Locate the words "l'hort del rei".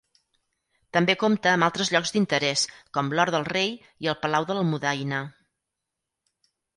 3.19-3.69